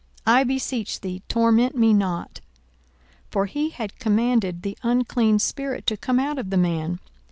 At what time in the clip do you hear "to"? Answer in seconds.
5.85-5.95